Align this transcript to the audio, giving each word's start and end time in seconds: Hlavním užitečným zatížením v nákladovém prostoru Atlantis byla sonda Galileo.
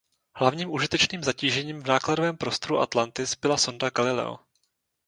Hlavním 0.35 0.71
užitečným 0.73 1.23
zatížením 1.23 1.79
v 1.83 1.87
nákladovém 1.87 2.37
prostoru 2.37 2.79
Atlantis 2.79 3.35
byla 3.35 3.57
sonda 3.57 3.89
Galileo. 3.89 4.39